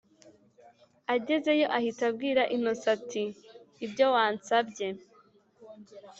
[1.15, 4.87] agezeyo ahita abwira innocent ati”ibyo wansabye